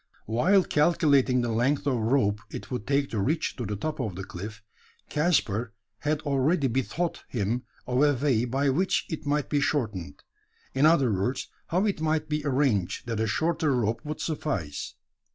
[0.25, 4.15] While calculating the length of rope it would take to reach to the top of
[4.15, 4.63] the cliff,
[5.09, 10.23] Caspar had already bethought him of a way by which it might be shortened
[10.73, 14.95] in other words, how it might be arranged, that a shorter rope would suffice.